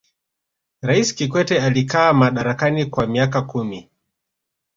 raisi 0.81 1.15
kikwete 1.15 1.61
alikaa 1.61 2.13
madarakani 2.13 2.85
kwa 2.85 3.07
miaka 3.07 3.41
kumi 3.41 3.89